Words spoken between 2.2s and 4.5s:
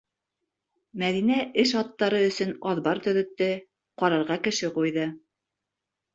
өсөн аҙбар төҙөттө, ҡарарға